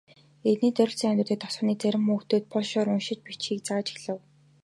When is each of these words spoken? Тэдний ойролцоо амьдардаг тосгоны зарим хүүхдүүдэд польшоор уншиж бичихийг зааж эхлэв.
Тэдний 0.41 0.71
ойролцоо 0.83 1.09
амьдардаг 1.09 1.39
тосгоны 1.41 1.73
зарим 1.81 2.03
хүүхдүүдэд 2.07 2.49
польшоор 2.53 2.87
уншиж 2.93 3.19
бичихийг 3.25 3.59
зааж 3.67 3.87
эхлэв. 3.93 4.19